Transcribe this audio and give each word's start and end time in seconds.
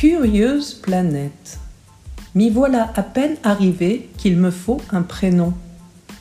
Curieuse 0.00 0.72
planète. 0.72 1.58
M'y 2.34 2.48
voilà 2.48 2.90
à 2.96 3.02
peine 3.02 3.36
arrivé 3.42 4.08
qu'il 4.16 4.38
me 4.38 4.50
faut 4.50 4.80
un 4.92 5.02
prénom. 5.02 5.52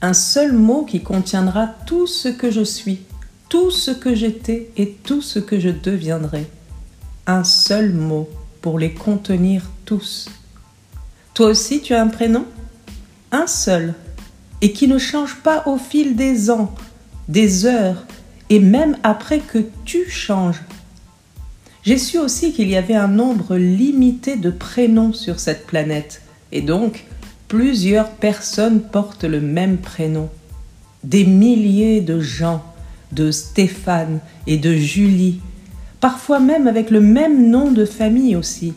Un 0.00 0.12
seul 0.12 0.52
mot 0.52 0.84
qui 0.84 1.02
contiendra 1.02 1.66
tout 1.84 2.06
ce 2.06 2.28
que 2.28 2.52
je 2.52 2.62
suis, 2.62 3.00
tout 3.48 3.72
ce 3.72 3.90
que 3.90 4.14
j'étais 4.14 4.70
et 4.76 4.90
tout 5.02 5.20
ce 5.20 5.40
que 5.40 5.58
je 5.58 5.70
deviendrai. 5.70 6.46
Un 7.26 7.42
seul 7.42 7.92
mot 7.92 8.28
pour 8.62 8.78
les 8.78 8.94
contenir 8.94 9.68
tous. 9.84 10.28
Toi 11.34 11.46
aussi, 11.46 11.80
tu 11.80 11.94
as 11.94 12.02
un 12.02 12.06
prénom? 12.06 12.44
Un 13.32 13.48
seul, 13.48 13.94
et 14.60 14.72
qui 14.72 14.86
ne 14.86 14.98
change 14.98 15.34
pas 15.42 15.64
au 15.66 15.78
fil 15.78 16.14
des 16.14 16.48
ans, 16.48 16.72
des 17.26 17.66
heures, 17.66 18.06
et 18.50 18.60
même 18.60 18.96
après 19.02 19.40
que 19.40 19.64
tu 19.84 20.08
changes. 20.08 20.62
J'ai 21.84 21.98
su 21.98 22.18
aussi 22.18 22.52
qu'il 22.52 22.70
y 22.70 22.76
avait 22.76 22.94
un 22.94 23.08
nombre 23.08 23.56
limité 23.56 24.36
de 24.36 24.50
prénoms 24.50 25.12
sur 25.12 25.38
cette 25.38 25.66
planète, 25.66 26.22
et 26.50 26.62
donc 26.62 27.04
plusieurs 27.46 28.08
personnes 28.08 28.80
portent 28.80 29.24
le 29.24 29.42
même 29.42 29.76
prénom. 29.76 30.30
Des 31.02 31.24
milliers 31.24 32.00
de 32.00 32.20
gens, 32.20 32.64
de 33.12 33.30
Stéphane 33.30 34.20
et 34.46 34.56
de 34.56 34.74
Julie, 34.74 35.40
parfois 36.00 36.40
même 36.40 36.66
avec 36.68 36.90
le 36.90 37.02
même 37.02 37.50
nom 37.50 37.70
de 37.70 37.84
famille 37.84 38.34
aussi. 38.34 38.72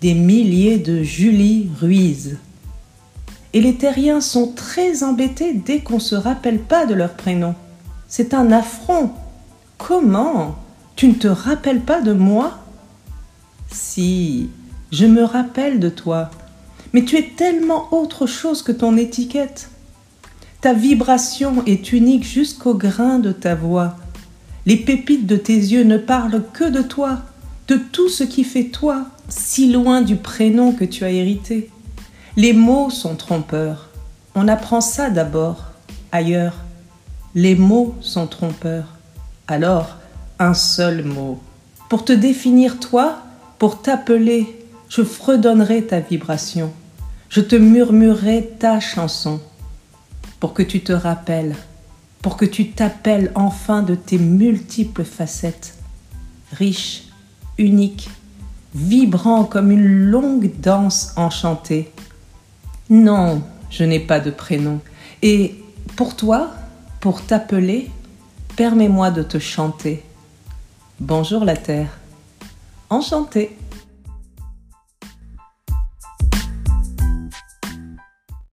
Des 0.00 0.14
milliers 0.14 0.78
de 0.78 1.02
Julie 1.02 1.68
Ruiz. 1.78 2.38
Et 3.52 3.60
les 3.60 3.74
terriens 3.74 4.22
sont 4.22 4.48
très 4.48 5.04
embêtés 5.04 5.52
dès 5.52 5.80
qu'on 5.80 5.96
ne 5.96 6.00
se 6.00 6.14
rappelle 6.14 6.58
pas 6.58 6.86
de 6.86 6.94
leur 6.94 7.12
prénom. 7.12 7.54
C'est 8.08 8.32
un 8.32 8.50
affront. 8.50 9.10
Comment? 9.76 10.56
Tu 10.96 11.08
ne 11.08 11.14
te 11.14 11.28
rappelles 11.28 11.80
pas 11.80 12.00
de 12.00 12.12
moi? 12.12 12.58
Si, 13.70 14.48
je 14.92 15.06
me 15.06 15.24
rappelle 15.24 15.80
de 15.80 15.88
toi. 15.88 16.30
Mais 16.92 17.04
tu 17.04 17.16
es 17.16 17.32
tellement 17.36 17.92
autre 17.92 18.26
chose 18.26 18.62
que 18.62 18.70
ton 18.70 18.96
étiquette. 18.96 19.70
Ta 20.60 20.72
vibration 20.72 21.64
est 21.66 21.92
unique 21.92 22.24
jusqu'au 22.24 22.74
grain 22.74 23.18
de 23.18 23.32
ta 23.32 23.54
voix. 23.54 23.96
Les 24.66 24.76
pépites 24.76 25.26
de 25.26 25.36
tes 25.36 25.56
yeux 25.56 25.82
ne 25.82 25.98
parlent 25.98 26.42
que 26.52 26.64
de 26.64 26.80
toi, 26.80 27.18
de 27.68 27.76
tout 27.76 28.08
ce 28.08 28.24
qui 28.24 28.44
fait 28.44 28.68
toi, 28.68 29.06
si 29.28 29.72
loin 29.72 30.00
du 30.00 30.16
prénom 30.16 30.72
que 30.72 30.84
tu 30.84 31.04
as 31.04 31.10
hérité. 31.10 31.70
Les 32.36 32.52
mots 32.52 32.88
sont 32.88 33.16
trompeurs. 33.16 33.88
On 34.34 34.48
apprend 34.48 34.80
ça 34.80 35.10
d'abord, 35.10 35.64
ailleurs. 36.12 36.54
Les 37.34 37.56
mots 37.56 37.94
sont 38.00 38.26
trompeurs. 38.26 38.94
Alors, 39.48 39.96
un 40.38 40.54
seul 40.54 41.04
mot. 41.04 41.40
Pour 41.88 42.04
te 42.04 42.12
définir 42.12 42.80
toi, 42.80 43.18
pour 43.58 43.82
t'appeler, 43.82 44.66
je 44.88 45.02
fredonnerai 45.02 45.86
ta 45.86 46.00
vibration. 46.00 46.72
Je 47.28 47.40
te 47.40 47.56
murmurerai 47.56 48.50
ta 48.58 48.80
chanson. 48.80 49.40
Pour 50.40 50.54
que 50.54 50.62
tu 50.62 50.80
te 50.82 50.92
rappelles, 50.92 51.56
pour 52.22 52.36
que 52.36 52.44
tu 52.44 52.70
t'appelles 52.70 53.30
enfin 53.34 53.82
de 53.82 53.94
tes 53.94 54.18
multiples 54.18 55.04
facettes, 55.04 55.74
riche, 56.52 57.04
unique, 57.58 58.08
vibrant 58.74 59.44
comme 59.44 59.70
une 59.70 60.10
longue 60.10 60.50
danse 60.60 61.12
enchantée. 61.16 61.92
Non, 62.90 63.42
je 63.70 63.84
n'ai 63.84 64.00
pas 64.00 64.20
de 64.20 64.30
prénom. 64.30 64.80
Et 65.22 65.62
pour 65.96 66.16
toi, 66.16 66.50
pour 67.00 67.22
t'appeler, 67.22 67.90
permets-moi 68.56 69.10
de 69.10 69.22
te 69.22 69.38
chanter. 69.38 70.02
Bonjour 71.00 71.44
la 71.44 71.56
terre. 71.56 71.88
Enchantée. 72.88 73.56